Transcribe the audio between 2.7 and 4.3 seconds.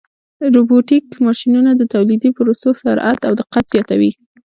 سرعت او دقت زیاتوي.